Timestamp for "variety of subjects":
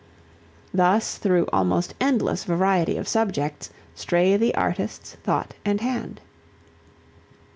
2.43-3.69